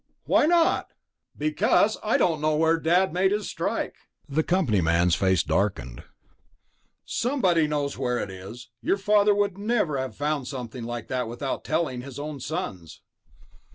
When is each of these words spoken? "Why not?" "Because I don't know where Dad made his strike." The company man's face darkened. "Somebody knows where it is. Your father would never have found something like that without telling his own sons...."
"Why 0.25 0.47
not?" 0.47 0.87
"Because 1.37 1.99
I 2.03 2.17
don't 2.17 2.41
know 2.41 2.55
where 2.55 2.79
Dad 2.79 3.13
made 3.13 3.31
his 3.31 3.47
strike." 3.47 3.97
The 4.27 4.41
company 4.41 4.81
man's 4.81 5.13
face 5.13 5.43
darkened. 5.43 6.01
"Somebody 7.05 7.67
knows 7.67 7.99
where 7.99 8.17
it 8.17 8.31
is. 8.31 8.69
Your 8.81 8.97
father 8.97 9.35
would 9.35 9.59
never 9.59 9.99
have 9.99 10.15
found 10.17 10.47
something 10.47 10.85
like 10.85 11.07
that 11.09 11.27
without 11.27 11.63
telling 11.63 12.01
his 12.01 12.17
own 12.17 12.39
sons...." 12.39 13.01